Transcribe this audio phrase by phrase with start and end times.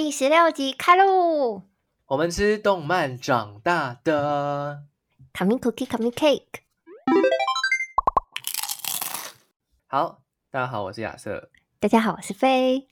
[0.00, 1.64] 第十六集开喽！
[2.06, 4.84] 我们吃动漫长大的。
[5.34, 6.60] Coming cookie, coming cake。
[9.88, 10.20] 好，
[10.52, 11.50] 大家好，我是亚瑟，
[11.80, 12.86] 大家好，我是飞。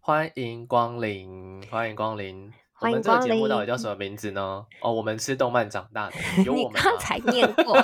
[0.00, 2.52] 欢迎光临，欢迎光临。
[2.74, 4.66] 欢迎我们这个节目到底叫什么名字呢？
[4.82, 7.74] 哦，我们吃动漫长大的， 有我们吗刚才念过，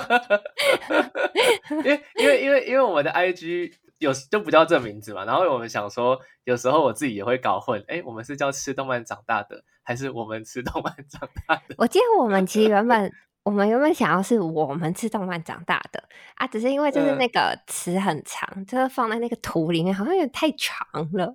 [1.83, 11.75] 因为因为因为因为我们的 IG 有就不叫这名字嘛，然后我们想说，有时候我自己也会搞混，哎，我们是叫吃动漫长大的，还是我们吃动漫长大的？
[11.79, 13.11] 我记得我们其实原本
[13.43, 16.03] 我们原本想要是我们吃动漫长大的
[16.35, 21.33] 啊，只是因为就是嗯那个词很长，就是放在那个图里面好像有点太长了，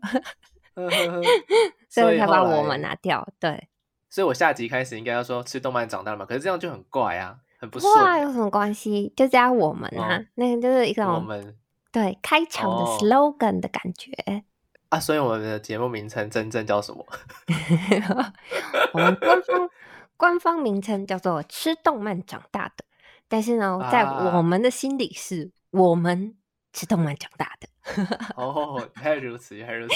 [1.89, 3.27] 所以才把我们拿掉。
[3.41, 3.69] 对，
[4.11, 7.93] 所以我下集开始应该要说吃动漫长大的嘛，可是这样就很怪啊，很不顺。
[7.95, 9.13] 哇，有什么关系？
[9.17, 11.57] 就加我们啊，哦那个就是一我种们
[11.93, 14.43] 对开场的哦 slogan 的感觉。
[14.89, 17.07] 啊，所以我们的节目名称真正叫什么？
[18.93, 19.71] 我们官方
[20.17, 22.85] 官方名称叫做“吃动漫长大的”，
[23.29, 26.37] 但是呢，在啊我们的心里是我们
[26.73, 27.69] 吃动漫长大的。
[28.37, 29.95] 哦，原来如此，原来如此。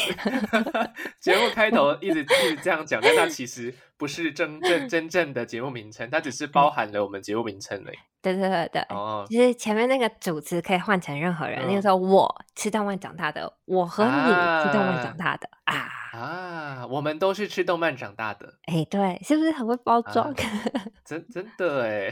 [1.21, 7.97] 节目开头 一直一直这样讲，但它其实不是真正真正的节目名称，它只是包含了我们节目名称而已。
[8.21, 15.89] 对对对对，哦，就是前面那个主词可以换成任何人，嗯例如说我吃动漫长大的，我和你吃动漫长大的啊。
[16.17, 20.31] 啊，我们都是吃动漫长大的，哎，对，是不是很会包装？
[20.33, 20.35] 啊
[21.05, 22.11] 真真的哎，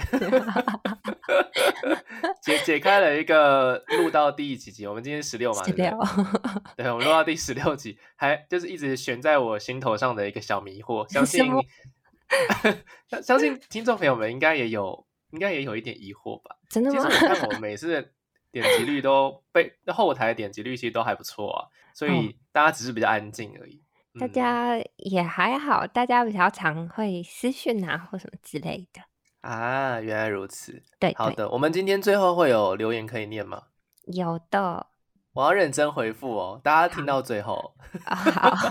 [2.42, 4.86] 解解开了一个录到第几集？
[4.86, 5.98] 我们今天十六嘛，十对对六，
[6.76, 11.44] 对，我们录到第十六集，还就是一直悬在我心头上的一个小迷惑，相信
[13.08, 16.56] 相相信听众朋友们应该也有，应该也有一点疑惑吧。
[16.68, 17.34] 真的吗其实我？
[17.34, 18.12] 看我们每次
[18.52, 23.82] 点击率都被后台点击率其实都还不错啊，所 以大家只是比较安静而已。
[24.18, 29.02] 大嗯家也还好，大家比较常会私讯啊或什么之类的。
[29.40, 30.72] 啊，原来如此。
[30.98, 33.64] 对对，好的，我们今天最后会有留言可以念吗？
[34.06, 34.86] 有的。
[35.32, 38.70] 我要认真回复哦，大家听到最后，啊好，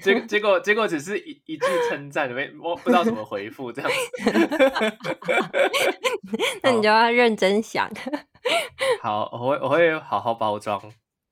[0.00, 4.98] 结 结果结果只是一一句称赞，没我不知道怎么回复这样子。
[6.62, 7.86] 那你就要认真想。
[9.02, 10.80] 好，我会我会好好包装，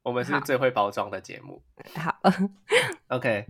[0.06, 1.60] 我们是最会包装的节目。
[1.98, 2.16] 好
[3.08, 3.44] ，OK，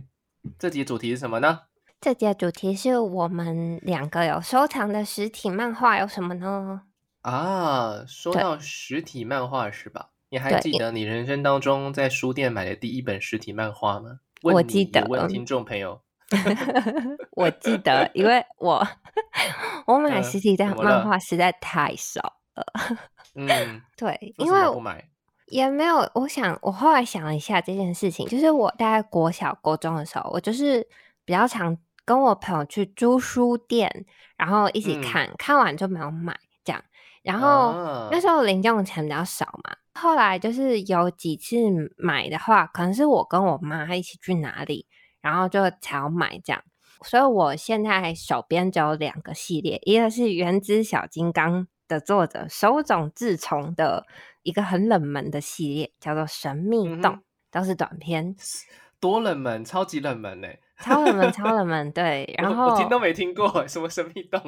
[0.57, 1.59] 这集主题是什么呢？
[2.01, 6.81] 这节主题是我们两个有收藏的实体漫画有什么呢？
[7.21, 10.09] 啊，说到实体漫画是吧？
[10.29, 14.21] 你还对记得你人生当中在书店买的第一本实体漫画吗？
[14.41, 16.01] 我记得也问听众朋友。
[17.37, 18.83] 我记得，因为我
[19.85, 22.19] 我买嗯实体的漫画实在太少
[22.55, 22.65] 了。
[23.35, 25.07] 嗯，对，因为我买？
[25.47, 30.87] 也没有，我想我后来想了一下这件事情，就是我大概国小、国中的时候，我就是
[31.25, 34.05] 比较常跟我朋友去租书店，
[34.37, 36.83] 然后一起嗯看，看完就没有买这样。
[37.23, 41.55] 然后、啊那时候零用钱比较少嘛，后来就是有几次
[41.97, 44.85] 买的话，可能是我跟我妈一起去哪里，
[45.21, 46.61] 然后就才要买这样。
[47.03, 54.05] 所以我现在手边只有两个系列，一个是《原子小金刚》的作者手冢治虫的
[54.43, 57.13] 一个很冷门的系列，叫做《神秘洞》，
[57.51, 58.35] 都是短篇，
[58.99, 60.47] 多冷门，超级冷门呢。
[60.79, 61.91] 超冷门，超冷 门。
[61.91, 64.39] 对，然后我听都没听过什么神秘洞。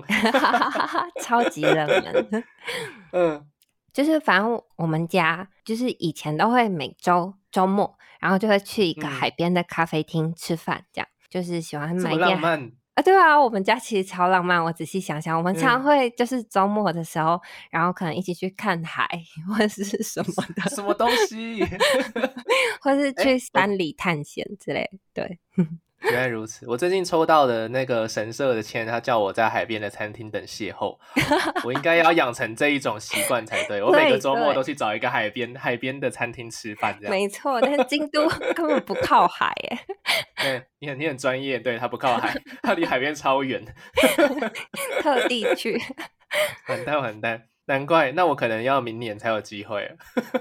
[1.23, 2.43] 超级冷门。
[3.13, 3.47] 嗯，
[3.91, 12.71] 就是反正我们家就是以前都会每周周末，然后就会去一个嗯海边的咖啡厅吃饭，这样就是喜欢买一点浪漫。
[12.99, 14.61] 啊，对啊，我们家其实超浪漫。
[14.61, 17.39] 我仔细想想，我们常嗯会就是周末的时候，
[17.71, 19.07] 然后可能一起去看海，
[19.47, 21.63] 或者是 什么的，什么东西？
[22.81, 24.89] 或是去山里探险之类。
[25.13, 25.39] 对，
[26.01, 30.97] 原来如此，我最近抽到的那个神社的签，他叫我在海边的餐厅等邂逅。
[31.65, 33.83] 我应该要养成这一种习惯才对。
[33.83, 37.11] 我每个周末都去找一个海边海边的餐厅吃饭，这样。
[37.11, 37.59] 没错。
[37.61, 39.79] 但是京都 根本不靠海，耶，
[40.41, 42.33] 对，你很你很专业，对，它不靠海，
[42.63, 43.61] 它离海边超远，
[45.01, 45.77] 特地去。
[46.69, 49.95] 完蛋完蛋，难怪，那我可能要明年才有机会了。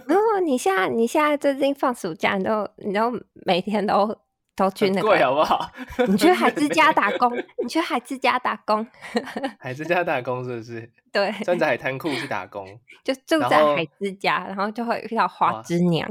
[0.07, 3.13] 如果你现在你现在最近放暑假，你都你都
[3.45, 4.17] 每天都
[4.59, 5.71] 都去贵，好不好？
[6.09, 7.33] 你去海之家打工，
[7.63, 8.87] 你去海之家打工，
[9.59, 10.91] 海之家打工是不是？
[11.13, 12.67] 对，站在海滩裤去打工，
[13.05, 16.09] 就住在然后海之家，然后就会遇到花哇之娘。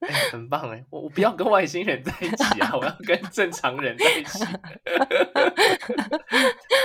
[0.00, 0.84] 哎很棒哎！
[0.90, 4.44] 我我不要跟外星人在一起啊，我要跟正常人在一起。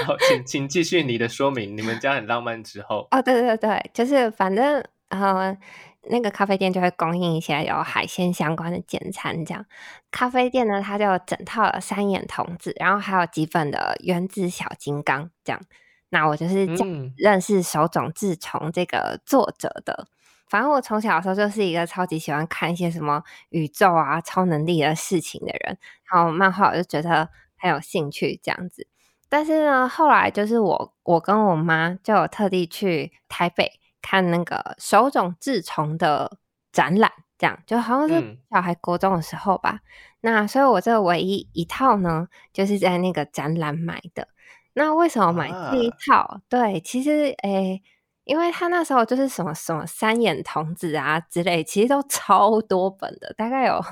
[0.04, 1.78] 好，请请继续你的说明。
[1.78, 5.56] 你们家很浪漫之后，哦，对对对，就是反正呃，
[6.10, 9.66] 那个咖啡店就会供应一些有海鲜相关的简餐，这样。
[10.12, 15.62] 咖啡店呢，它就整套的三眼童子，然后还有几本的原子小金刚，这样。
[16.10, 16.68] 那我就是
[17.18, 20.08] 认识手冢治虫这个作者的。
[20.48, 25.78] 反正我从小的时候就是一个超级喜欢看一些什么宇宙啊、超能力的事情的人，
[26.12, 27.28] 然后漫画我就觉得
[27.58, 28.86] 很有兴趣这样子。
[29.28, 36.38] 但是呢，后来就是我我跟我妈就有特地去台北看那个手冢治虫的
[36.72, 39.80] 展览，这样就好像是小孩国中的时候吧。
[40.22, 44.28] 那所以我这唯一一套呢，就是在那个展览买的。
[44.74, 46.42] 那为什么买这一套？
[46.48, 47.82] 对，其实诶。
[48.26, 53.84] 因为他那时候就是什么什么三眼童子啊之类，其实都超多本的，大概有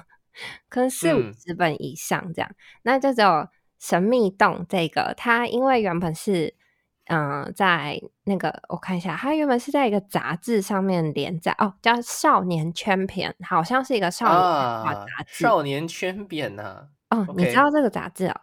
[0.69, 2.50] 可能四五十本以上这样。
[2.84, 6.56] 那就只有神秘洞这个，它因为原本是
[7.13, 15.44] 嗯在那个我看一下，它原本是在一个杂志上面连载哦，叫《少年圈片》，好像是一个少年画杂志。
[15.44, 18.36] 少年圈片呐，哦，你知道这个杂志哦？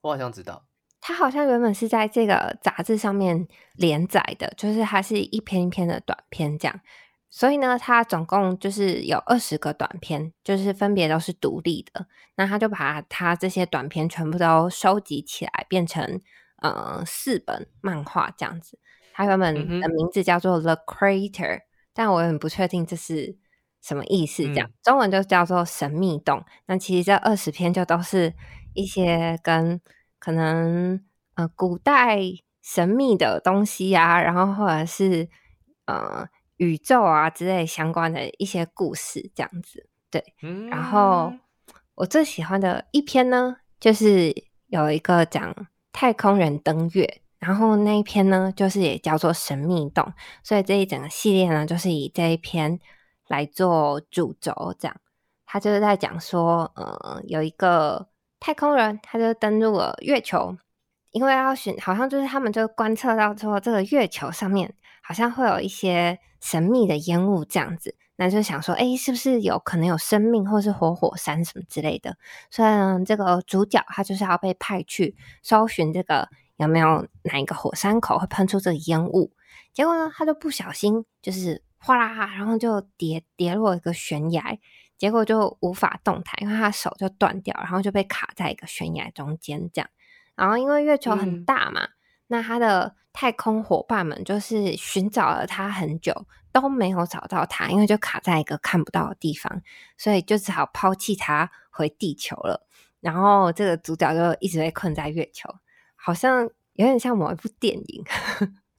[0.00, 0.64] 我好像知道。
[1.02, 6.80] 它好像原本是在这个杂志上面连载的，就是它是一篇一篇的短篇这样，
[7.28, 12.06] 所以呢，它总共就是有二十个短篇，就是分别都是独立的。
[12.36, 16.20] 那他就把它这些短篇全部都收集起来，变成
[16.62, 18.78] 呃四本漫画这样子。
[19.12, 21.56] 它原本的名字叫做《The Crater》，
[21.92, 23.36] 但我很不确定这是
[23.82, 24.42] 什么意思。
[24.44, 26.38] 这样中文就叫做《神秘洞》。
[26.66, 28.32] 那其实这二十篇就都是
[28.72, 29.80] 一些跟
[30.18, 31.04] 可能
[31.34, 32.20] 呃，古代
[32.62, 35.28] 神秘的东西啊，然后或者是
[35.86, 36.26] 呃
[36.56, 40.24] 宇宙啊之类相关的一些故事，这样子对。
[40.70, 41.32] 然后
[41.96, 44.32] 我最喜欢的一篇呢，就是
[44.68, 45.54] 有一个讲
[45.92, 50.12] 太空人登月，然后那一篇呢，就是也叫做神秘洞。
[50.42, 52.80] 所以这一整个系列呢，就是以这一篇
[53.28, 54.96] 来做主轴，这样。
[55.46, 58.08] 他就是在讲说，呃，有一个。
[58.44, 60.56] 太空人他就登陆了月球，
[61.12, 72.16] 因为要寻，好像就是他们就观测到说这个月球上面好像会有一些神秘的烟雾这样子，那就想说，哎，是不是有可能有生命，或是活火山什么之类的？
[72.50, 79.32] 所以呢这个主角他就是要被派去搜寻这个有没有哪一个火山口会喷出这个烟雾。
[79.72, 84.58] 结果呢，他就不小心就是哗啦，然后就跌跌落一个悬崖。
[84.98, 89.90] 结果就无法动弹，因为他手就断掉，然后就被卡在一个悬崖中间这样。
[90.36, 91.88] 然后因为月球很大嘛，
[92.32, 96.14] 那他的太空伙伴们就是寻找了他很久
[96.50, 99.60] 都没有找到他，因为就卡在一个看不到的地方，
[99.98, 102.66] 所以就只好抛弃他回地球了。
[103.00, 105.46] 然后这个主角就一直被困在月球，
[105.94, 108.04] 好像有点像某一部电影。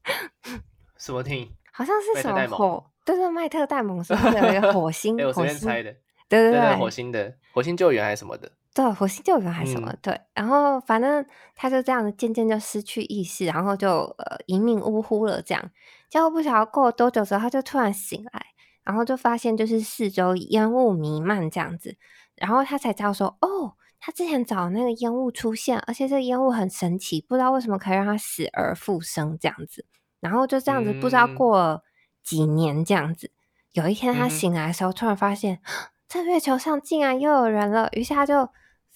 [0.98, 1.56] 什么电影？
[1.72, 2.84] 好像是什么火？
[3.06, 5.16] 对对，麦特戴蒙是不是有一个火星？
[5.24, 5.96] 我随便猜的。
[6.28, 8.52] 对对对，火星的火星救援还是什么的？
[8.74, 9.94] 对，火星救援还是什么？
[10.02, 11.24] 对，然后反正
[11.54, 13.88] 他就这样渐渐就失去意识，然后就
[14.18, 15.40] 呃一命呜呼了。
[15.44, 15.70] 这样，
[16.10, 18.48] 结果不晓得过了多久之后，他就突然醒来，
[18.84, 21.96] 然后就发现就是四周烟雾弥漫这样子，
[22.36, 29.86] 然后他才知道说，哦，他之前找那个烟雾出现，而且这个烟雾很神奇，不知道为什么可以让他死而复生这样子。
[30.20, 31.84] 然后就这样子，不知道过了
[32.24, 33.30] 几年这样子，
[33.74, 35.60] 有一天他醒来的时候，突然发现。
[36.06, 38.48] 在月球上竟然又有人了，于是他就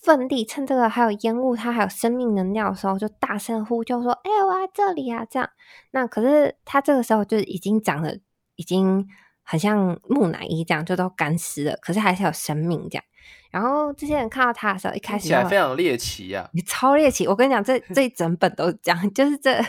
[0.01, 5.49] 奋力趁这个还有烟雾，它还有生命能量的时候，就大声呼救说：“哎，我在这里啊！”这样，
[5.91, 8.19] 那可是他这个时候就已经长得
[8.55, 9.07] 已经
[9.43, 13.03] 很像木乃伊这样，就都干尸了，可是还是有生命这样。
[13.49, 17.27] 然后这些人看到他的时候，一开始非常猎奇呀， 你超猎奇！
[17.27, 19.59] 我跟你讲，这 这一整本都是这样，就是这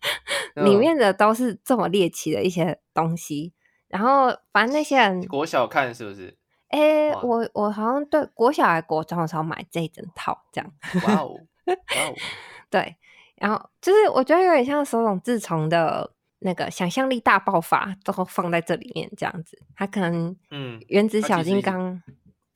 [0.64, 3.52] 里面的都是这么猎奇的一些东西。
[3.88, 6.36] 然后反正那些人国小看是不是？
[6.68, 10.72] 哎，我我好像对国小还国中的时候买这一整套这样。
[11.06, 12.14] 哇哦，哇哦，
[12.70, 12.96] 对，
[13.36, 19.58] 然后就是我觉得有点像手冢治虫的那个想象力大爆发，都放在这里面这样子。
[19.74, 22.02] 他可能嗯，原子小金刚、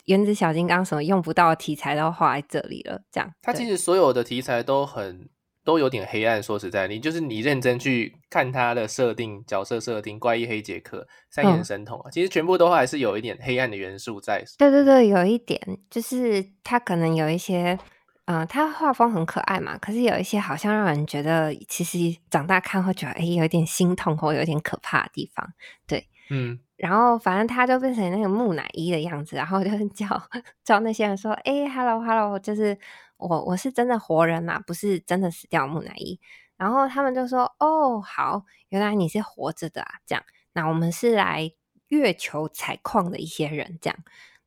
[0.07, 3.33] 原子小金刚什么用不到的题材都画在这里了，这样。
[3.41, 5.29] 他其实所有的题材都很。
[5.65, 6.43] 都有点黑暗。
[6.43, 14.43] 说实在，你就是你认真去看他的设定、角色设定，怪异黑杰克、三眼神童啊，其实全部都还是有一点黑暗的元素在。
[14.59, 17.79] 对对对，有一点，就是他可能有一些，
[18.25, 21.99] 嗯，他画风很可爱嘛，可是有一些好像让人觉得，其实
[22.31, 25.47] 长大看会觉得，哎，有点心痛或有点可怕的地方。
[25.87, 30.07] 对，嗯，然后反正他就变成那个木乃伊的样子，然后就叫
[30.65, 32.79] 叫那些人说，哎，hello hello，就是。
[33.21, 36.19] 我我是真的活人呐，不是真的死掉木乃伊。
[36.57, 39.95] 然后他们就说：“哦，好，原来你是活着的啊！
[40.05, 40.23] 这样，
[40.53, 41.51] 那我们是来
[41.89, 43.99] 月球采矿的一些人，这样。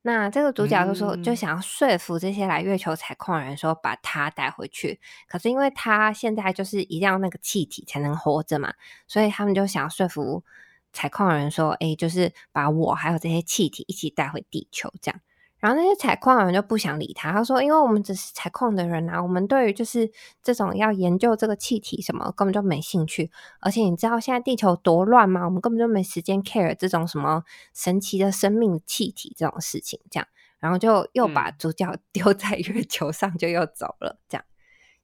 [0.03, 4.99] 那这个主角就说，就嗯想要说服这些来月球采矿的人，说把他带回去。
[5.27, 8.73] 可是因为他现在就是一定要那个气体才能活着嘛，
[9.07, 10.43] 所以他们就想要说服
[10.91, 15.19] 采矿的人说，哎，就是把我还有这些气体一起带回地球这样。
[15.63, 23.31] 然后那些采矿的人就不想理他，他说：“因为我们只是采矿的人啊，我们对于就是这种要研究这个气体什么根本就没兴趣。
[23.61, 25.45] 而且你知道现在地球多乱吗？
[25.45, 29.97] 我们根本就没时间 care 这种什么神奇的生命气体这种事情。
[30.11, 30.27] 这样，
[30.59, 34.19] 然后就又把嗯主角 丢在月球上，就又走了。
[34.27, 34.43] 这样，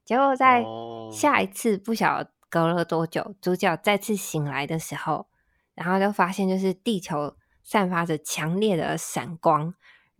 [0.04, 5.26] 结果在哦下一次不晓得隔了多久，主角再次醒来的时候，
[5.74, 9.72] 然后就发现就是地球散发着强烈的闪光。”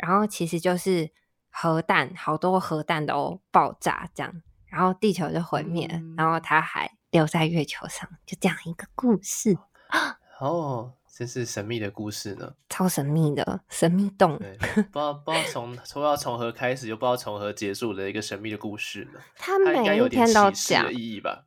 [0.03, 1.11] 然后其实就是
[1.51, 9.57] 核弹，好多核弹都爆炸这样，然后地球就毁灭，嗯然后他还留在月球上，就这样一个故事，
[10.41, 12.55] 哦，真是神秘的故事呢。
[12.69, 14.39] 超神秘的神秘洞。
[14.39, 19.21] 对，不知道 不知道从不知道从何开始，又不知道从何结束的一个神秘的故事呢。
[19.37, 21.45] 他它每一天都讲，意义吧？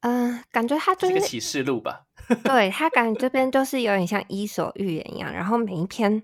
[0.00, 2.04] 嗯、感觉他 就是这个启示录吧？
[2.42, 6.22] 对他感觉这边就是有点像《伊索寓言》一样，然后每一篇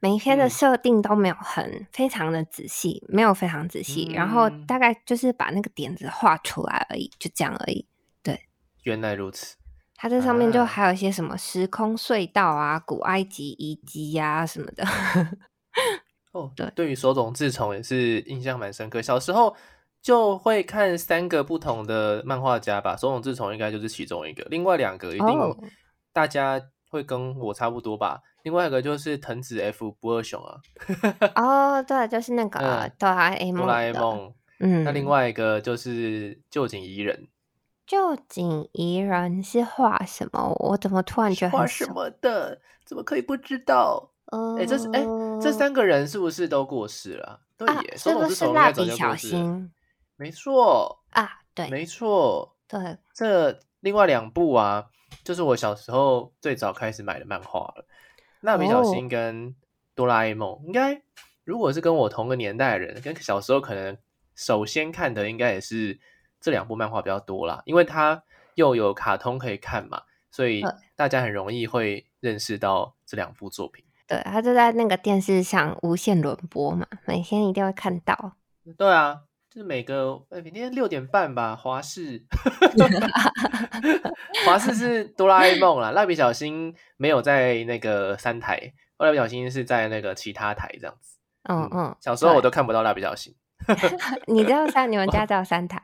[0.00, 7.86] 每一篇的嗯设定都没有很非常的仔细，没有非常仔细，然后嗯大概就是把那个点子画出来而已，就这样而已。
[8.22, 8.40] 对
[8.82, 9.56] 原来如此。
[9.94, 14.82] 它这上面就啊还有一些什么时空隧道啊、古埃及遗迹呀、什么的。
[16.32, 19.02] 哦，对对于手冢治虫也是印象蛮深刻。
[19.02, 19.54] 小时候
[20.00, 25.54] 就会看三个不同的漫画家吧，手冢治虫应该就是其中一个，另外两个一定哦
[26.14, 26.58] 大家
[26.90, 28.20] 会跟我差不多吧。
[28.42, 30.60] 另外一个就是藤子 F 不二雄啊，
[31.36, 33.62] 哦，对，就是那个嗯哆啦 A 梦。
[33.62, 33.92] 哆啦 A。
[33.94, 34.34] 梦。
[34.62, 37.28] 嗯，那另外一个就是旧井宜人，
[37.86, 40.54] 旧井宜人是画什么？
[40.58, 41.86] 我怎么突然觉得画什？
[41.86, 42.60] 么的？
[42.84, 44.10] 怎么可以不知道？
[44.32, 45.02] 嗯，哎、这是哎、
[45.40, 47.38] 这三个人是不是都过世了啊？
[47.56, 49.16] 对啊，耶，手是不是蜡笔小。
[49.16, 49.72] 新
[50.16, 51.40] 没错，啊？
[51.54, 52.54] 对没错。
[52.68, 54.86] 对，这另外两部啊，
[55.24, 57.86] 就是我小时候最早开始买的漫画了。
[58.40, 59.54] 蜡笔小新跟
[59.94, 61.02] 哆啦 A 梦，应该
[61.44, 63.96] 如果是跟我同个年代的人，跟小时候可能
[64.34, 66.00] 首先看的应该也是
[66.40, 68.22] 这两部漫画比较多啦，因为它
[68.54, 70.64] 又有卡通可以看嘛，所以
[70.96, 73.84] 大家很容易会认识到这两部作品。
[74.06, 78.32] 对，他就在那个电视上无限轮播嘛，每天一定会看到。
[78.76, 79.20] 对啊，
[79.50, 82.22] 就是每个呃每天六点半吧，华视，
[84.46, 91.18] 华视是哆啦 A 梦啦，蜡笔小新没有在那个三台，蜡笔小新是在那个其他台这样子。
[91.48, 93.34] 嗯嗯，小时候我都看不到蜡笔小新，
[94.28, 95.82] 你只有三，你们家只有三台。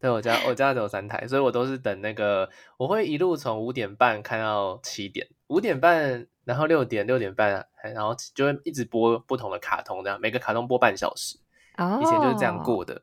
[0.00, 11.38] 对我家我家只有三台，所以我都是等那个，我会一路从五点半看到七点，五点半，然后六点六点半，然后就会一直播不同的卡通，这样每个卡通播半小时。
[11.80, 13.02] 哦，以前就是这样过的。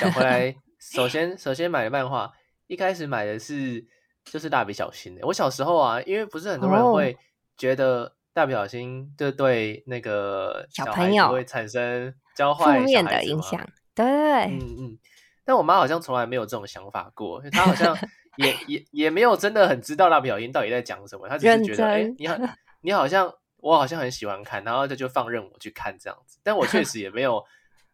[0.00, 2.32] 讲回来，首先首先买的漫画，
[2.66, 3.84] 一开始买的是
[4.24, 5.26] 就是蜡笔小新的。
[5.26, 7.16] 我小时候啊，因为不是很多人哦会
[7.56, 13.60] 觉得蜡笔小新就对那个小朋友会产生教负坏面小孩的影响。
[13.94, 14.98] 对嗯嗯，
[15.44, 17.96] 但我妈好像从来没有这种想法过，她好像
[18.38, 22.36] 也也也没有真的很知道蜡笔小新到底在讲什么，她只是觉得，哎、真你好，
[22.80, 27.44] 你好像我好像很喜欢看，然后她就放任我去看这样子，但我确实也没有，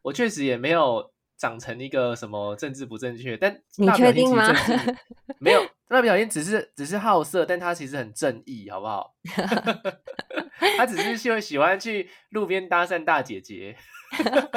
[0.03, 4.97] 我确实也没有长成一个什么政治不正确，但你蜡笔小新其实确定吗
[5.41, 9.15] 没有，蜡笔小新只是只是好色，但他其实很正义，好不好？
[10.77, 13.75] 他只是就喜欢去路边搭讪大姐姐，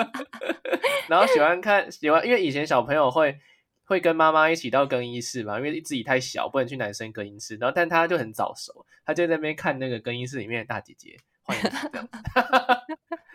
[1.07, 3.37] 然后喜欢看喜欢，因为以前小朋友会
[3.85, 12.09] 会跟妈妈一起到更衣室嘛，因为自己太小不能去男生更衣室，然后但他就很早熟，他就在那边看那个更衣室里面的大姐姐换衣服这样。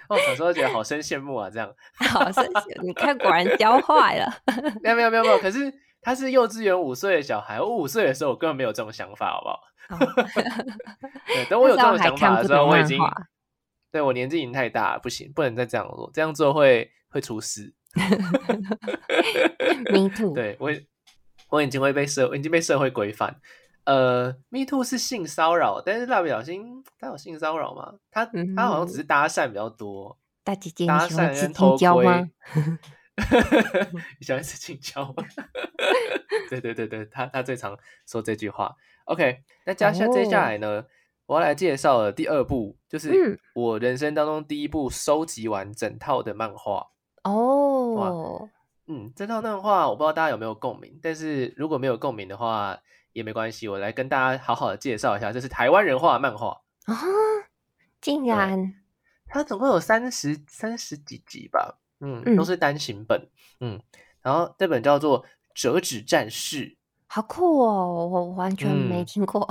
[0.08, 1.72] 哦，小时候觉得好生羡慕啊，这样。
[2.10, 2.86] 好生羡慕！
[2.86, 4.26] 你看，果然教坏了。
[4.82, 9.60] 没有没有没有没有，可是他是幼稚园五岁的小孩，我五岁的时候我根本没有这种想法，好不好？
[9.90, 9.96] 哦
[11.28, 12.98] 对，等我有这种想法的时候，我已经
[13.90, 17.74] 对我年纪已经太大了，不行，不能再这样做，这样做会会出事。
[19.90, 20.34] Me too。
[20.34, 20.86] 对我已
[21.48, 23.40] 我已经会被社，我已经被社会规范。
[23.88, 27.94] 呃，Me Too 是性骚扰，但是蜡笔小新他有性骚扰吗？
[28.10, 32.28] 他他好像只是搭讪比较多，大姐姐，搭讪跟偷窥吗？
[34.20, 35.24] 你喜欢吃青椒吗？
[36.50, 37.74] 对对对对，他他最常
[38.06, 38.76] 说这句话。
[39.06, 40.84] OK，那接下接下哦来呢，
[41.24, 46.88] 我要来介绍的第二部，就是嗯我人生当中第一部收集完整套的漫画。
[47.24, 48.50] 哦，
[48.90, 52.78] 嗯，这套漫画我不知道大家有没有共鸣，但是如果没有共鸣的话
[53.12, 56.62] 也没关系，我来跟大家好好的介绍一下，这是台湾人画的漫画。
[56.86, 56.96] 啊，
[58.00, 58.74] 竟然
[59.26, 63.28] 它总共有三十三十几集吧，嗯，都是单行本，
[63.60, 63.78] 嗯，
[64.22, 65.22] 然后这本叫做
[65.54, 66.64] 《折纸战士》，
[67.08, 69.42] 好酷哦，我完全没听过。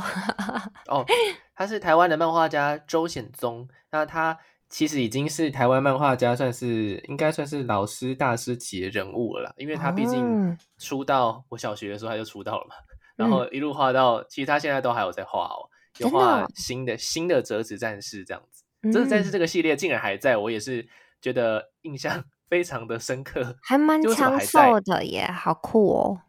[0.90, 1.06] 哦，
[1.54, 12.76] 他是台湾的漫画家周显宗，那他其实已经是台湾漫画家，算是应该算是老师大师级的人物了啦，因为他毕竟出道，我小学的时候他就出道了嘛，
[13.16, 15.70] 然后一路画到，其实他现在都还有在画哦，
[16.00, 18.64] 有画新的新的折纸战士这样子。
[18.92, 20.88] 折纸战士这个系列竟然还在，我也是
[21.22, 26.22] 觉得印象 非常的深刻，还蛮长寿的耶，好酷哦！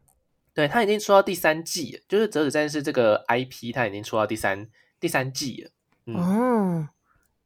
[0.55, 4.69] 对他已经出到第三季，就是折纸战士这个 IP，他已经出到第三
[4.99, 5.71] 第三季了。
[6.07, 6.89] 嗯，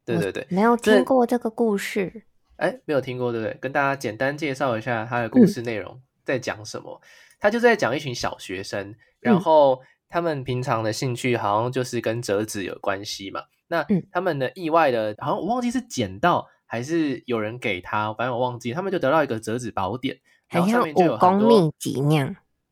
[0.05, 2.23] 对对对，没有听过这个故事，
[2.57, 3.57] 哎，没有听过，对不对？
[3.59, 7.01] 跟大家简单介绍一下他的故事内容，在讲什么？
[7.39, 13.41] 他就在讲一群小学生，然后他们平常的兴趣好像就是跟折纸有关系嘛。
[13.67, 18.71] 那他们的意外的，好像我忘记是捡到还是有人给他，反正我忘记。
[18.71, 20.19] 他们就得到一个折纸宝典，
[20.49, 21.73] 然后上面就有很多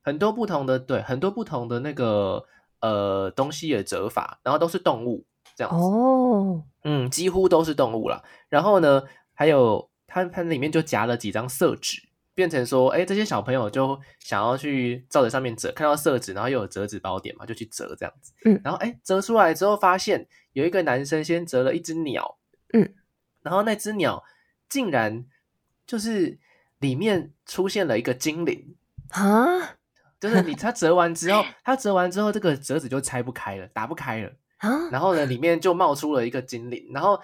[0.04, 2.44] 很多不同的对，很多不同的那个
[2.82, 5.78] 呃东西的折法，然后都是动物这样子。
[5.84, 8.24] 哦，嗯，几乎都是动物了。
[8.50, 9.04] 然后呢，
[9.34, 12.10] 还有它它里面就夹了几张色纸。
[12.34, 18.32] 变成说，哎，这些小朋友就想要去照着上面折，看到色纸，然后又有折纸宝典嘛，就去折这样子。
[18.46, 22.38] 嗯，然后哎，折出来之后发现有一个男生先折了一只鸟，
[22.72, 22.96] 嗯，
[23.42, 24.24] 然后那只鸟
[24.70, 25.26] 竟然
[25.86, 26.40] 就是
[26.80, 28.76] 里面出现了一个精灵
[29.10, 29.76] 啊，
[30.18, 37.22] 就是你他折完之后， 他折完之后这个折纸就拆不开了，打不开了啊，然后呢里面就冒出了一个精灵，然后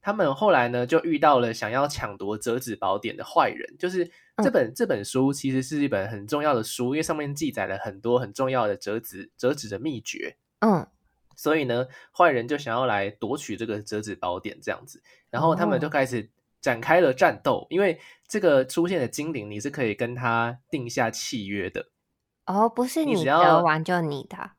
[0.00, 4.10] 他们后来呢就遇到了想要抢夺折纸宝典的坏人，就是。
[4.44, 10.36] 这本这本书其实是一本很重要的书，因为上面记载了很多很重要的折纸折纸的秘诀。
[10.58, 10.86] 嗯，
[11.34, 16.28] 所以呢，坏人就想要来夺取这个折纸宝典，这样子，然后他们就开始
[16.60, 17.66] 展开了战斗。
[17.70, 21.86] 因为这个出现的精灵，你是可以跟他定下契约的。
[22.44, 24.50] 哦，不是你折完就你的。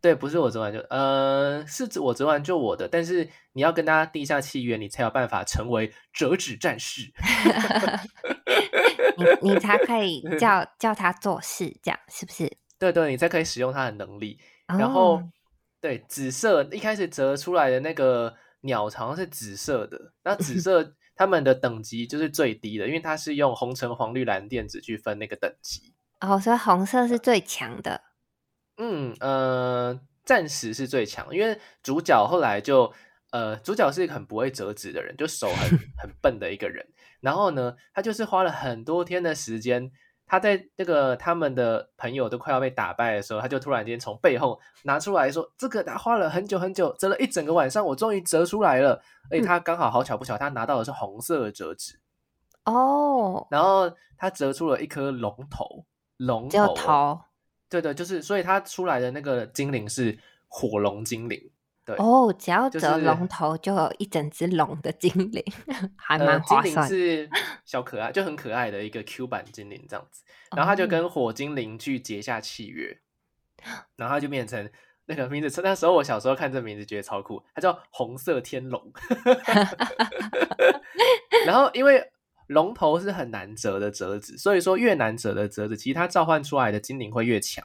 [0.00, 7.12] 对，不是我折完就，呃，是我折完就我的，但是你要跟他定下契约，你才有办法成为折纸战士。
[9.42, 12.50] 你你才可以 叫叫他做事，这样是不是？
[12.78, 14.38] 对对，你才可以使用他的能力。
[14.66, 15.22] 然后，
[15.82, 25.92] 对紫色一开始折出来的那个鸟好像是紫色的，那紫色 他们的等级就是最低的，因为它是用红橙黄绿蓝靛紫去分那个等级。
[26.20, 28.00] 哦，所以红色是最强的。
[28.82, 32.90] 嗯呃，暂时是最强，因为主角后来就
[33.30, 36.86] 呃，主角是一个很不会折纸的人，就手很 很笨的一个人。
[37.20, 39.92] 然后呢，他就是花了很多天的时间，
[40.24, 52.00] 他在那个他们的朋友都快要被打败的时候，他就突然间从背后拿出来说：“这个他花了很久很久，折了一整个晚上，我终于折出来了。”而且他刚好好巧不巧，他拿到的是红色的折纸
[52.64, 53.46] 哦。
[53.50, 55.84] 然后他折出了一颗龙头，
[56.16, 57.20] 龙头。
[57.70, 61.50] 对对，就是所以它出来的那个精灵是火龙精灵。
[61.82, 65.42] 对哦，只要折龙头就有一整只龙的精灵，
[65.96, 66.86] 还蛮划算。
[66.86, 67.30] 精灵是
[67.64, 70.22] 小可爱，就很可爱的一个 Q 版精灵这样子。
[70.54, 72.98] 然后他就跟火精灵去结下契约，
[73.96, 74.70] 然后他就变成
[75.06, 75.62] 那个名字。
[75.62, 78.92] 那时候我小时候看这名字觉得超酷，它叫红色天龙。
[81.46, 82.12] 然后因为
[82.50, 87.64] 龙头是很难折的折子，所以说越难折的折子，其实它召唤出来的精灵会越强。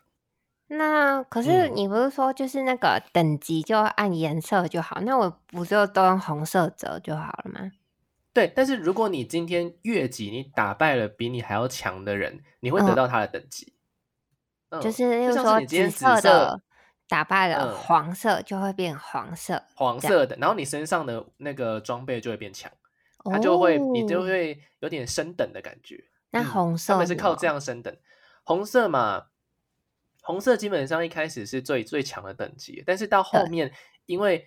[0.67, 5.01] 那可是你不是说就是那个等级就按颜色就好？
[5.01, 7.71] 那我不就都用红色折就好了吗？
[8.31, 13.73] 对，但是如果你今天越级，你打败了比你还要强的人，你会得到他的等级。
[14.81, 16.61] 就是说紫色的
[17.07, 22.71] 打败了黄色，就会变黄色，黄色的，然后你身上的那个装备就会变强，
[23.25, 26.03] 它就会你就会有点升等的感觉。
[26.31, 27.95] 那红色他们是靠这样升等，
[28.43, 29.27] 红色嘛。
[30.27, 33.71] 红色基本上一开始是最最强的等级，但是到后面，
[34.07, 34.43] 因为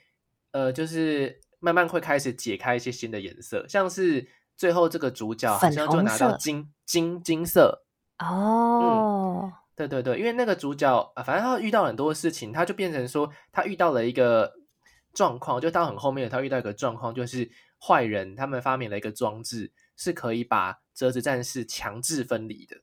[0.50, 7.84] 呃，就是慢慢会开始解开一些新的颜色，像是最后这个主角好像就拿到金金金色。
[8.18, 14.52] 哦，嗯，对对对，因为那个主角啊，反正他遇到很多事情，他就变成说他遇到了一个
[15.14, 17.48] 状况，就到很后面他遇到一个状况，就是
[17.80, 22.76] 坏人他们发明了一个装置，是可以把折纸战士强制分离的，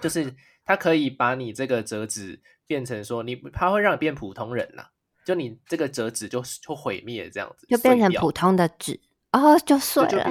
[0.00, 0.34] 就是。
[0.66, 8.98] 它可以把你这个折纸变成说你，它会让你变普通人了，就你这个折纸就就毁灭这样子，就变成普通的纸
[9.32, 10.24] 哦，就碎了，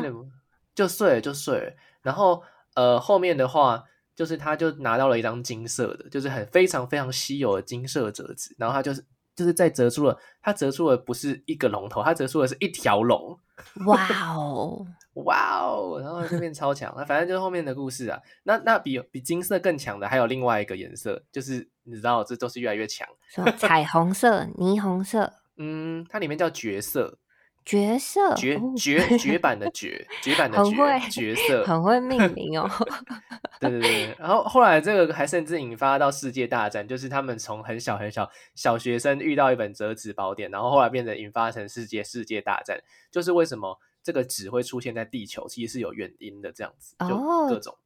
[0.74, 1.76] 就碎了就碎了。
[2.02, 2.42] 然后
[2.74, 3.84] 呃后面的话
[4.16, 13.38] 就是他就拿到了一张金色的，就是很非常非常稀有的金色折纸，然后他就是就是在折出了，它折出了不是一个龙头，它折出的是一条龙。
[13.86, 16.94] 哇 哦，哇哦，然后就变超强。
[16.98, 18.20] 那反正就是后面的故事啊。
[18.44, 23.08] 那那比比金色更强的还有另外一个颜色，就是你知道，这都是越来越强。
[23.28, 27.20] 说彩 虹色、霓虹色，嗯，它里面叫绝色，
[27.66, 30.58] 角色绝哦绝绝版的绝，绝版的
[31.10, 31.66] 绝角色。
[31.66, 32.70] 很会命名哦。
[33.60, 42.78] 对对对，然后后来这个还甚至引发到世界大战，就是他们从很小很小小学生遇到一本折纸宝典，然后后来变成引发成世界世界大战，
[43.10, 47.78] 就是为什么这个纸会出现在地球，其实是有原因的，这样子就哦各种。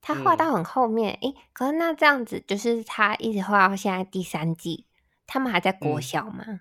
[0.00, 4.84] 他画到很后面，诶、可是那这样子，就是他一直画到现在第三季，
[5.26, 6.60] 他们还在国嗯小吗？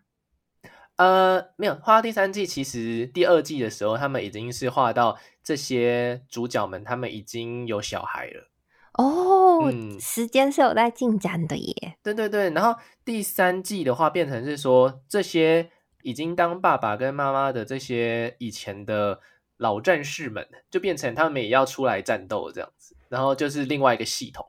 [0.98, 8.50] 呃，没有画到第三季，其实第二季的时候，他们已经是画到这些主角们，他们已经有小孩了。
[8.94, 11.98] 哦，嗯时间是有在进展的耶。
[12.04, 15.72] 对对对，然后第三季的话，变成是说这些
[16.04, 19.20] 已经当爸爸跟妈妈的这些以前的
[19.58, 24.46] 老战士们，就变成他们也要出来战斗这样子，然后就是另外一个系统。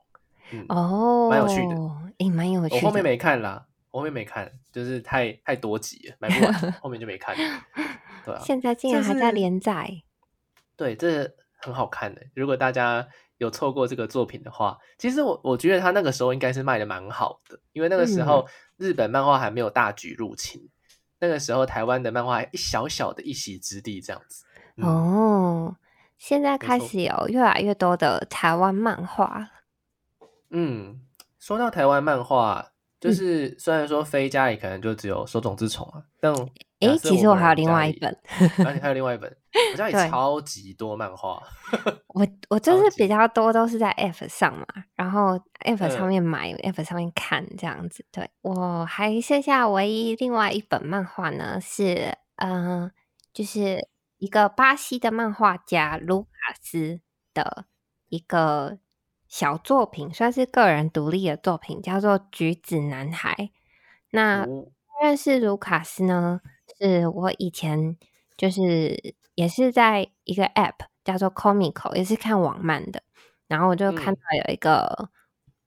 [0.51, 1.75] 嗯，哦，蛮有趣的，
[2.19, 2.75] 诶，蛮有趣的。
[2.75, 7.35] 我后面没看啦，我后面没看，就是太太多集了，买不完， 后面就没看。
[8.23, 10.03] 对啊，现在竟然还在连载，
[10.75, 12.21] 对，这很好看的。
[12.33, 20.69] 如果大家有错过这个作品的话，其实我我觉得他那个时候应该是卖的蛮好的，因为那个时嗯候日本漫画还没有大举入侵，
[21.19, 24.45] 那个时候台湾的漫画还一小小的一席之地这样子。
[24.77, 25.75] 嗯，哦，
[26.17, 29.49] 现在开始有越来越多的台湾漫画。
[30.49, 31.01] 嗯，
[31.39, 36.33] 说到台湾漫画，就嗯是虽然说飞家里可能就只有手冢治虫啊，但
[36.79, 38.17] 诶，假设其实我还有另外一本，
[38.65, 39.37] 而且还有另外一本，
[39.71, 41.41] 我家里 对超级多漫画。
[42.07, 48.05] 我我 就是比较多都是在 App 上嘛，然后 App 上嗯面买、p p 上面看这样子。
[48.11, 52.91] 对我还剩下唯一另外一本漫画呢，是嗯、呃
[53.33, 57.01] 就是一个巴西的漫画家卢卡斯
[57.33, 57.65] 的
[58.07, 58.77] 一个
[59.27, 63.33] 小作品，算是个人独立的作品，叫做《橘子男孩》。
[64.11, 64.67] 那哦。
[65.03, 66.39] 认识卢卡斯呢，
[66.79, 67.97] 是我以前
[68.37, 73.03] 就是也是在一个 App 叫做 Comico，也是看网漫的，
[73.47, 74.15] 然后我就看嗯。
[74.15, 75.09] 到有一个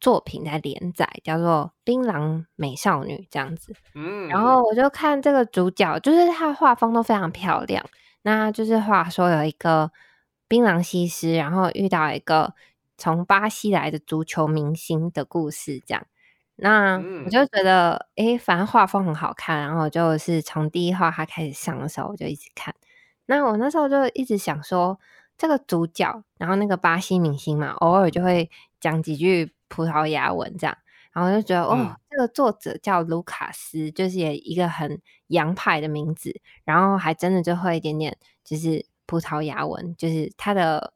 [0.01, 4.63] 作品在连载，叫做《槟榔美少女》这样子，嗯，然后。
[4.63, 7.85] 我就看这个主角，就是他画风都非常漂亮。
[8.23, 9.91] 那就是话说有一个
[10.49, 12.55] 槟榔西施，然后遇到一个
[12.99, 16.05] 从巴西来的足球明星的故事，这样。
[16.57, 22.75] 那我嗯就觉得，诶，反正画风很好看，然后我就是从第一话他开始上的时候，我就一直看。
[23.27, 24.99] 那我那时候就一直想说，
[25.39, 30.77] 这个主角，然后那个巴西明星嘛，偶尔就会讲几句葡萄牙文这样。
[31.13, 40.93] 然后我就觉得，哦，嗯这个作者叫卢卡斯，就是也一个很洋派的名字，然后还真的就会一点点，就是葡萄牙文，就是他的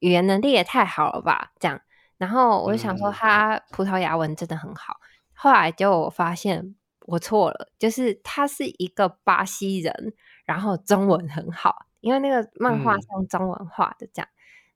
[0.00, 1.80] 语言能力也太好了吧，这样。
[2.18, 4.96] 然后我就想说，嗯他葡萄牙文真的很好。
[5.34, 14.28] 后来就我发现我错了，就是他是一个巴西人，然后中文很好，因为那个漫画嗯是用中文画的，这样。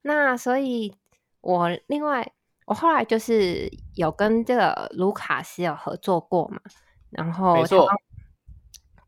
[0.02, 0.94] 那所以，
[1.40, 2.30] 我另外
[2.66, 6.60] 我后来就是有跟这个卢卡斯有合作过嘛，
[7.10, 7.88] 然后他没错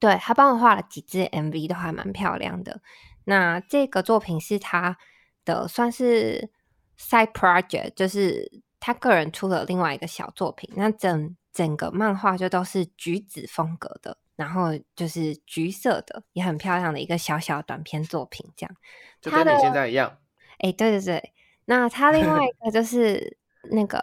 [0.01, 2.81] 对他帮我画了几支 MV，都还蛮漂亮的。
[3.25, 4.98] 那这个作品是他
[5.44, 6.50] 的算是
[6.98, 8.50] side project，就是
[8.81, 10.70] 他个人出了另外一个小作品。
[10.76, 18.76] 那整整个漫画就都是橘子风格的，然后就是橘色的，也很漂亮的一个小小短篇作品，这样。
[19.20, 20.18] 就跟你现在一样。
[20.59, 21.33] 哎，对对对，
[21.66, 23.38] 那他另外一个就 是
[23.70, 24.00] 那个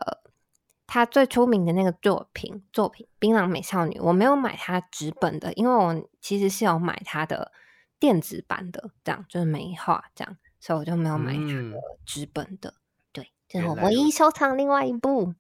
[0.87, 7.51] 他最出名的那个作品作品《槟榔美少女》，我没有买他纸本的，因为我其实是有买他的
[7.99, 12.73] 电子版的，这样就是美画这样，所以我就没有买他嗯的纸本的。
[13.11, 15.33] 对，这是我原来如唯一收藏另外一部。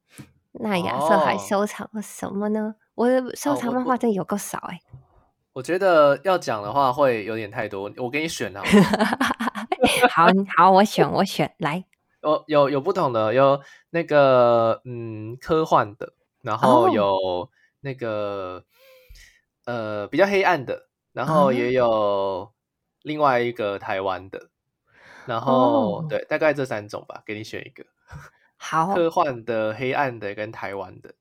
[0.51, 2.75] 那亚瑟还哦收藏了什么呢？
[2.95, 4.81] 我的收藏漫画真的有够少哎、
[5.53, 8.63] 我觉得要讲的话会有点太多，我给你选啊，
[10.11, 10.27] 好
[10.57, 11.85] 好，我选我选来
[12.21, 17.49] 有有有不同的，有那个嗯科幻的，然后哦有
[17.81, 18.65] 那个、
[19.65, 22.51] 呃比较黑暗的，然后哦也有
[23.03, 24.49] 另外一个台湾的，
[25.25, 27.83] 然后、哦对，大概这三种吧，给你选一个，
[28.57, 31.13] 好，科幻的、黑暗的跟台湾的。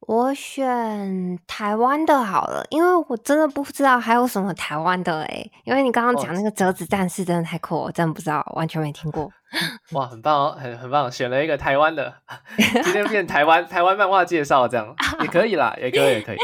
[0.00, 9.28] 我选台湾的好了，因为我真的不知道还有什么台湾的诶、因为你刚刚哦讲那个折纸战士真的太酷，我真的不知道，完全没听过。
[9.92, 12.14] 哇，很棒哦，很很棒，选了一个台湾的，
[12.84, 16.36] 今天变台湾台湾漫画介绍这样也可以啦，也可以也可以。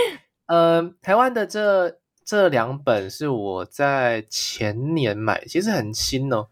[0.47, 6.49] 呃，台湾的这这两本是我在前年买，其实很新哦，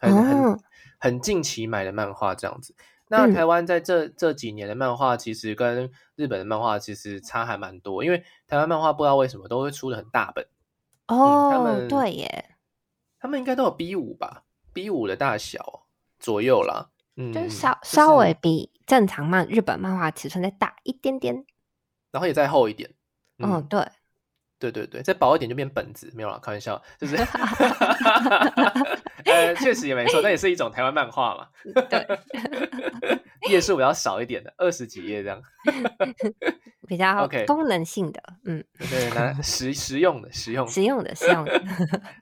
[0.00, 0.60] 很很
[0.98, 2.74] 很近期买的漫画这样子。
[3.12, 10.46] 那台湾在这这几年的漫画，其实跟日本的漫画其实差还蛮多，因为台湾漫画不知道为什么都会出的很大本。
[11.08, 12.56] 哦，他们对耶，
[13.18, 15.86] 他们应该都有 B 五吧，B 五的大小
[16.20, 21.44] 左右啦，嗯，就是稍稍微比正常漫日本漫画尺寸再大一点点，
[22.12, 22.94] 然后也再厚一点，
[23.38, 23.84] 嗯，对。
[24.60, 28.49] 对对对，再薄一点就变本子，没有了，开玩笑，就是，呃，
[29.70, 31.46] 确实也没错，那也是一种台湾漫画嘛。
[31.88, 32.06] 对，
[33.48, 35.40] 页数比较少一点的，二十几页这样，
[36.88, 41.62] 比较 OK 功能性的，嗯，对，那实实用的，实用实用的，实用的。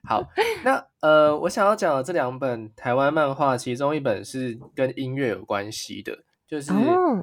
[0.07, 0.23] 好，
[0.63, 6.71] 那呃，我想要讲的这两本台湾漫画，其中一本是跟音乐有关系的，就是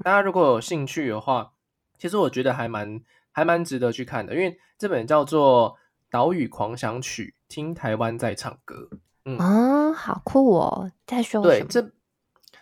[0.02, 1.52] 大家如果有兴趣的话，
[1.98, 3.00] 其实我觉得还蛮。
[3.32, 5.72] 还蛮值得去看的，因为这本叫做
[6.10, 8.88] 《岛屿狂想曲》，听台湾在唱歌。
[9.28, 10.92] 嗯啊，好酷哦！
[11.04, 11.90] 在说对这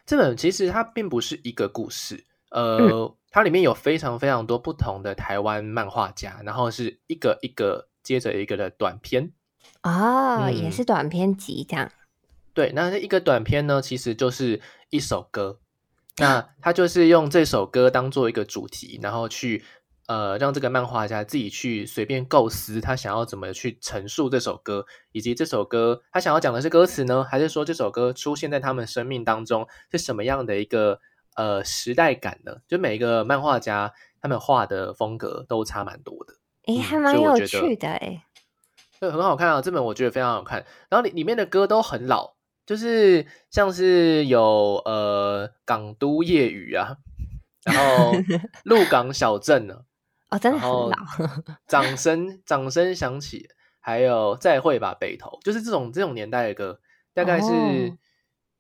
[0.06, 9.30] 这本其实它并不是一个故事，呃，它里面有非常非常多不同的台湾漫画家，然后是一个一个接着一个的短片
[9.82, 11.92] 哦，也是短片集这样。
[12.54, 15.58] 对，那这一个短片呢，其实就是一首歌，
[16.16, 19.62] 那它就是用这首歌当做一个主题，然后去。
[20.06, 31.00] 呃，让这个漫画家自己去随便构思，他想要怎么去陈述这首歌，以及这首歌他想要讲的是歌词呢，还是说这首歌出现在他们生命当中是什么样的一个
[31.36, 32.56] 呃时代感呢？
[32.68, 36.34] 就每一个漫画家他们画的风格都差蛮多的，
[36.66, 38.20] 诶，还蛮有趣的诶，
[39.00, 40.66] 对，很好看啊，这本我觉得非常好看。
[40.90, 42.34] 然后里里面的歌都很老，
[42.66, 46.98] 就是像是有呃港都夜雨啊，
[47.64, 48.12] 然后
[48.64, 49.80] 鹿港小镇呢。
[50.34, 50.96] 哦，真的很老。
[51.68, 56.80] 掌声，掌声响起，还有再会吧，北投，就是这种这种年代的歌，
[57.12, 57.96] 大概是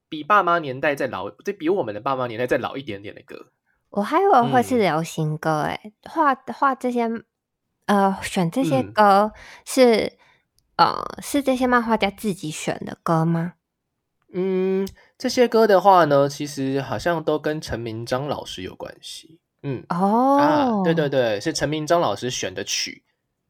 [0.08, 3.50] 比爸妈年代再老，这比我们的爸妈年代再老一点点的歌。
[3.90, 7.10] 我还以为会是流行歌，诶，画画这些，
[7.86, 9.32] 呃，选这些歌
[9.64, 10.12] 是，
[10.76, 13.54] 呃，是这些漫画家自己选的歌吗？
[14.32, 14.86] 嗯，
[15.18, 19.40] 这些歌的话呢，其实好像都跟陈明章老师有关系。
[19.64, 23.02] 嗯哦啊，对对对，是陈明章老师选的曲，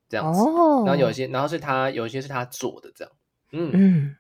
[0.09, 0.40] 这样子。
[0.87, 3.12] 然后有些，然后是他有些是他做的这样。
[3.53, 4.16] 嗯嗯，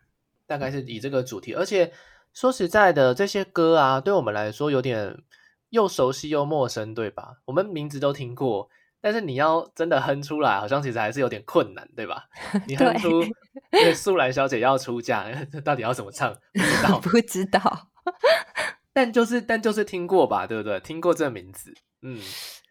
[0.46, 1.54] 大概是以这个主题。
[1.54, 1.92] 而且
[2.32, 5.16] 说实在的，这些歌啊，对我们来说有点
[5.70, 7.36] 又熟悉又陌生，对吧？
[7.44, 8.68] 我们名字都听过，
[9.00, 12.24] 但是你要真的哼出来，好像其实还是有点困难，对吧？
[12.66, 13.22] 你哼出
[13.94, 15.26] “素兰小姐要出嫁”，
[15.64, 16.36] 到底要怎么唱？
[16.52, 17.88] 不知道， 不知道。
[18.94, 20.80] 但就是，但就是听过吧，对不对？
[20.80, 22.18] 听过这名字，嗯，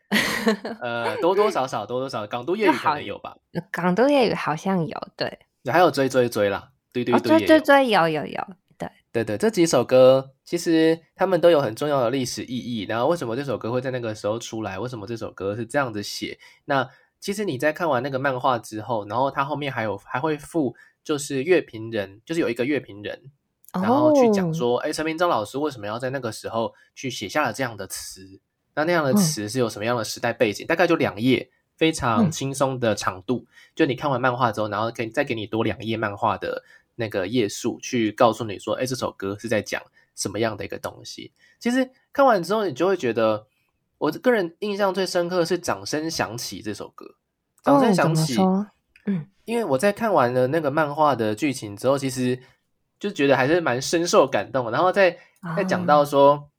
[0.82, 3.36] 呃，多多少少，多多少少，港都粤语可能有吧。
[3.72, 5.38] 港都粤语好像有，对。
[5.72, 12.86] 还有追追追啦，对对对，追追追有有有，对对对，这几首歌其实他们都有很重要的历史意义。
[12.86, 14.78] 然后为什么这首歌会在那个时候出来？
[14.80, 16.38] 为什么这首歌是这样子写？
[16.66, 23.32] 那其实你在看完那个漫画之后，然后它后面还有还会附，就是乐评人，就是有一个乐评人。
[23.74, 28.40] 然后去讲说，哎，陈明章老师为什么要在那个时候去写下了这样的词？
[28.76, 30.66] 那那样的词是有什么样的时代背景？
[30.68, 33.46] 大概就两页，非常轻松的长度。
[33.76, 36.64] 就你看完漫画之后，然后给再给你多两页漫画的
[36.96, 39.82] 那个页数，去告诉你说，哎，这首歌是在讲
[40.16, 41.32] 什么样的一个东西？
[41.60, 43.48] 其实看完之后，你就会觉得，
[43.98, 47.16] 我个人印象最深刻是《掌声响起》这首歌。
[47.64, 48.38] 掌声响起，
[49.06, 52.40] 嗯，因为我在看完了那个漫画的剧情之后，其实。
[53.04, 55.18] 就觉得还是蛮深受感动，然后再
[55.58, 56.50] 再讲到说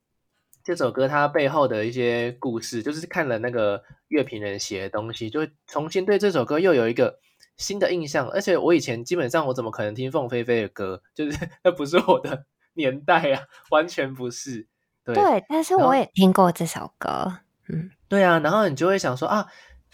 [0.63, 7.19] 这首歌它背后的一些故事，就是看了那个乐评人写的东西，就会重新对这首歌又有一个
[7.57, 8.29] 新的印象。
[8.29, 11.01] 而且我以前基本上我怎么可能听凤飞飞的歌？
[11.15, 12.45] 就是 那不是我的
[12.77, 14.67] 年代啊，完全不是。
[15.03, 15.15] 对，
[15.49, 17.39] 但是我也听过这首歌。
[17.71, 19.47] 嗯，对啊，然后你就会想说啊，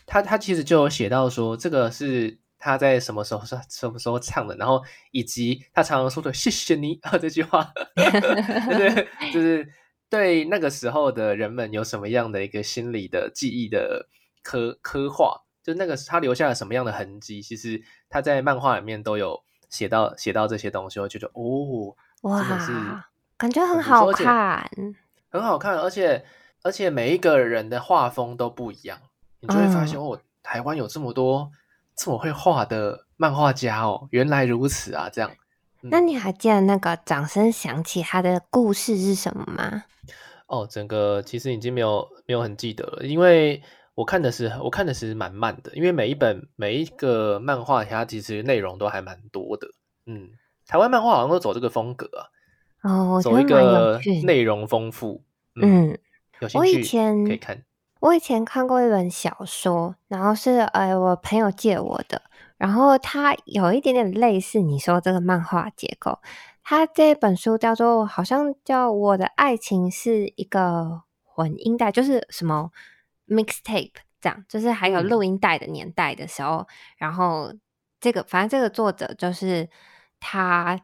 [0.04, 2.40] 他他其实就有写到说这个是。
[2.60, 4.54] 他在什么时候说什么时候唱的？
[4.56, 9.66] 然后以及他常常说的“谢谢你”啊这句话， 就是 就是
[10.10, 14.08] 对那个时候的人们有什么样的一个心理的记忆的
[14.42, 15.42] 刻刻画？
[15.62, 17.40] 就那个他留下了什么样的痕迹？
[17.40, 22.42] 其实他在漫画里面都有写到写到这些东西，我觉得哦，哇，
[23.38, 24.70] 感觉很好看，
[25.30, 26.24] 很好看，而且
[26.62, 28.98] 而且每一个人的画风都不一样，
[29.40, 31.50] 你就会发现哦，台湾有这么多。
[32.02, 35.10] 这么会画的漫画家哦，原来如此啊！
[35.12, 35.30] 这样，
[35.82, 39.84] 那你还记得那个掌声响起他的故事是什么吗？
[40.46, 43.62] 哦，整个其实已经没有没有很记得了，因为
[43.94, 49.68] 我看的是我看的是蛮慢的，因为每一本每一个漫画它其实内容都还蛮多的。
[50.06, 50.30] 嗯，
[50.66, 52.08] 台湾漫画好像都走这个风格
[52.82, 55.22] 啊，哦，走一个内容丰富。
[55.60, 55.98] 嗯，
[56.40, 57.62] 有兴趣可以看。
[58.00, 62.22] 我以前看过一本小说，然后是呃我朋友借我的，
[62.56, 66.18] 然后它有一点点类似你说这个漫画结构。
[66.62, 72.70] 它这本书叫做好像叫《我的爱情是一个混音带》，就是什么
[73.28, 77.52] mixtape 这样，就是还有录音带的年代的时候，然后
[78.00, 79.68] 这个反正这个作者就是
[80.20, 80.80] 他，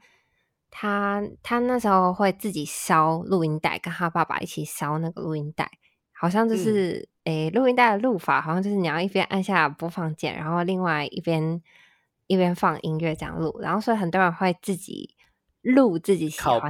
[0.70, 5.70] 他他那时候会自己烧录音带，跟他爸爸一起烧那个录音带。
[6.18, 11.60] 好像就是诶，录音带的录法好像就是你要一边按下播放键，然后另外一边
[12.26, 15.14] 一边放音乐这样录，然后所以很多人会自己
[15.62, 16.68] 录自己喜欢的，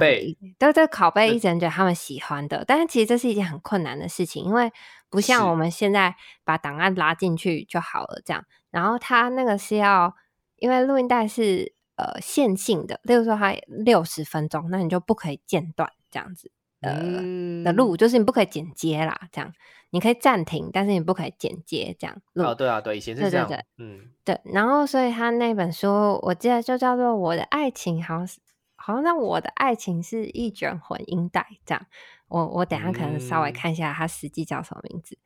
[0.57, 2.65] 对对，拷贝一整卷他们喜欢的。
[2.65, 4.71] 但是其实这是一件很困难的事情，因为
[5.09, 8.43] 不像我们现在把档案拉进去就好了这样。
[8.71, 10.13] 然后它那个是要，
[10.57, 16.51] 因为录音带是呃线性的，例如说它六十分钟，那你就不可以间断这样子。
[16.81, 19.51] 呃的路就是你不可以剪接啦，这样
[19.89, 22.21] 你可以暂停，但是你不可以剪接这样。
[22.35, 24.39] 哦，对啊，对，以前是这样，嗯，对。
[24.45, 28.39] 然后所以他那本书我记得就叫做《我的爱情》，好像是
[28.75, 31.85] 好像那我的爱情是一卷混音带这样。
[32.27, 35.17] 我我等下可能稍微看一下它实际叫什么名字。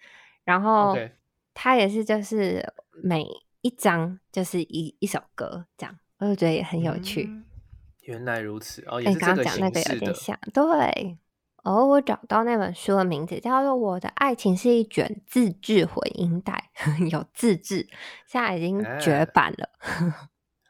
[0.43, 0.95] 然后
[1.53, 2.63] 它也是就是
[3.03, 3.25] 每
[3.61, 7.27] 一章就是一一首歌这样，我就觉得也很有趣。
[8.01, 10.13] 原来如此哦，也是这个形式的，
[10.53, 11.17] 对。
[11.63, 16.71] 哦，我找到那本书的名字叫做《我的爱情是一卷自制混音带》，
[17.09, 17.87] 有自制，
[18.25, 19.69] 现在已经绝版了。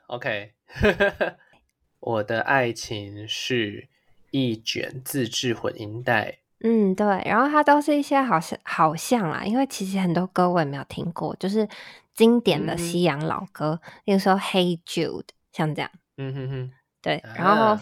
[0.07, 0.51] OK，
[2.01, 3.87] 我的爱情是
[4.31, 6.39] 一卷自制混音带。
[6.63, 11.67] 嗯，对，然后它都是一些好像好像啦，因为其实很多歌我也没有听过，就是
[12.13, 15.21] 经典的西洋老歌，比如说《Hey Jude》，
[15.53, 15.89] 像这样。
[16.17, 16.71] 嗯哼哼。
[17.01, 17.79] 对，然后，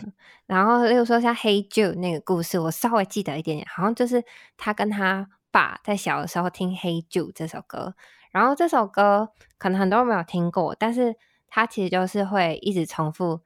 [0.47, 4.23] 然后，例如说像《黑 Joe》那个故事，我稍微记得一点点，好像就是
[4.57, 7.95] 他跟他爸在小的时候听《黑 Joe》这首歌，
[8.31, 11.15] 然后这首歌可能很多人没有听过，但是
[11.49, 13.41] 他其实就是会一直重复，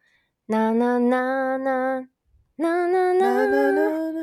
[0.45, 2.07] 呐呐呐呐
[2.57, 4.13] 呐呐呐呐。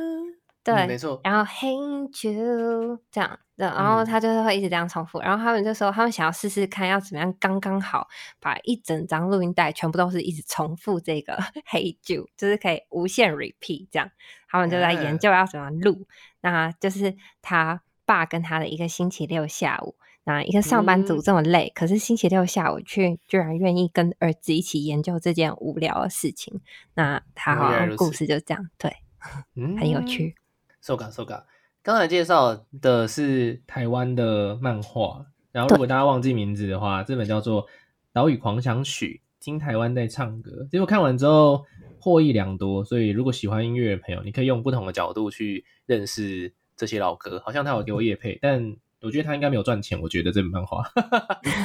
[0.62, 1.20] 对，没错。
[1.24, 5.20] 然后 Hey Jude 这样，然后他就是会一直这样重复。
[5.20, 11.36] 然后他们就说，他们想要试试看要怎么样刚刚好把一整张录音带全部都是一直重复这个
[11.70, 14.10] Hey Jude，就是可以无限 repeat 这样。
[14.48, 16.06] 他们就在研究要怎么录。
[16.40, 19.94] 那就是他爸跟他的一个星期六下午，
[20.24, 26.60] 那一个上班族这么累，可是星期六下午却居然愿意跟儿子一起研究这件无聊的事情。
[26.94, 28.96] 那他好像故事就这样，对，
[29.78, 30.34] 很有趣。
[30.80, 31.44] 受感受感，
[31.82, 37.64] 刚才介绍的是台湾的漫画，然后如果大家忘记名字的话，这本叫做
[38.12, 40.68] 《岛屿狂想曲》，听台湾在唱歌。
[40.70, 41.64] 结果看完之后
[41.98, 47.40] 获益良多，所以如果喜欢音乐的朋友，你可以用不同的角度去认识这些老歌。
[47.46, 49.98] 好像他有给我叶配， 但我觉得他应该没有赚钱。
[50.02, 50.82] 我觉得这本漫画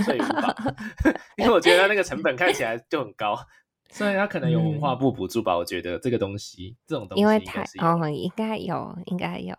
[0.05, 0.55] 所以无法，
[1.35, 3.37] 因为我觉得他那个成本看起来就很高。
[3.89, 9.53] 虽然他可能有文化部补助吧，我觉得这个东西，这种东西，因为太哦，应该有，应该有，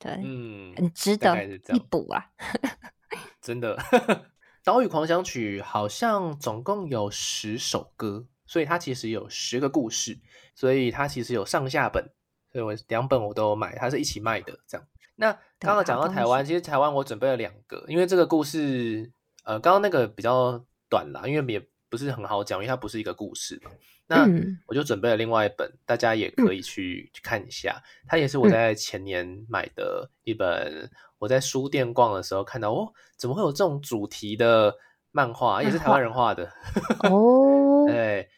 [0.00, 2.24] 对，嗯，很值得一补啊，
[3.40, 3.78] 真的。
[4.64, 10.18] 岛屿狂想曲好像总共有十首歌，所以它其实有十个故事，
[10.54, 12.10] 所以它其实有上下本，
[12.50, 14.86] 所以我两本我都有买，它是一起卖的这样。
[15.16, 19.12] 那刚刚讲到台湾，其实台湾我准备了两个，因为这个故事，
[19.44, 21.70] 呃，刚刚那个比较短啦，因为也。
[21.90, 23.70] 不是很好讲，因为它不是一个故事嘛。
[24.06, 24.26] 那
[24.66, 27.82] 我就准备了另外一本，大家也可以去去看一下。
[28.06, 34.74] 它也是我在前年买的一本，我在书店逛的时候看到，哦，怎么会有这种主题的
[35.10, 35.62] 漫画？
[35.62, 36.50] 也是台湾人画的。
[37.10, 38.30] 哦，对，